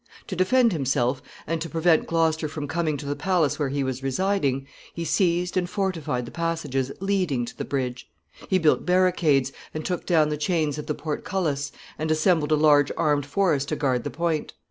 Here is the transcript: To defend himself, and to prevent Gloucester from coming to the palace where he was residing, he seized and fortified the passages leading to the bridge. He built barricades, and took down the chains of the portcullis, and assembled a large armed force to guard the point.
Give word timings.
To 0.25 0.35
defend 0.35 0.73
himself, 0.73 1.21
and 1.45 1.61
to 1.61 1.69
prevent 1.69 2.07
Gloucester 2.07 2.47
from 2.47 2.67
coming 2.67 2.97
to 2.97 3.05
the 3.05 3.15
palace 3.15 3.59
where 3.59 3.69
he 3.69 3.83
was 3.83 4.01
residing, 4.01 4.65
he 4.95 5.05
seized 5.05 5.55
and 5.55 5.69
fortified 5.69 6.25
the 6.25 6.31
passages 6.31 6.91
leading 6.99 7.45
to 7.45 7.55
the 7.55 7.65
bridge. 7.65 8.09
He 8.49 8.57
built 8.57 8.83
barricades, 8.83 9.51
and 9.75 9.85
took 9.85 10.07
down 10.07 10.29
the 10.29 10.37
chains 10.37 10.79
of 10.79 10.87
the 10.87 10.95
portcullis, 10.95 11.71
and 11.99 12.09
assembled 12.09 12.51
a 12.51 12.55
large 12.55 12.91
armed 12.97 13.27
force 13.27 13.63
to 13.65 13.75
guard 13.75 14.03
the 14.03 14.09
point. 14.09 14.53